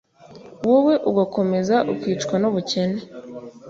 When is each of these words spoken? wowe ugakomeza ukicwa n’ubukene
wowe 0.67 0.93
ugakomeza 1.09 1.75
ukicwa 1.93 2.35
n’ubukene 2.41 2.99